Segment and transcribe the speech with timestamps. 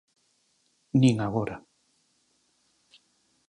[1.01, 1.55] Nin agora.